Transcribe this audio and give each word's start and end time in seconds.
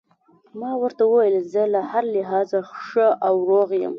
ما 0.59 0.71
ورته 0.81 1.03
وویل: 1.07 1.35
زه 1.53 1.61
له 1.73 1.81
هر 1.91 2.05
لحاظه 2.15 2.59
ښه 2.87 3.07
او 3.27 3.35
روغ 3.49 3.69
یم. 3.81 3.89